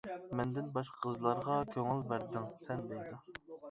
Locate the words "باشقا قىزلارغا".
0.77-1.61